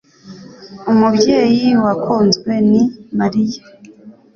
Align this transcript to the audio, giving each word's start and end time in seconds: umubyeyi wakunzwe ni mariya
umubyeyi 0.91 1.69
wakunzwe 1.83 2.53
ni 2.69 2.81
mariya 3.17 3.61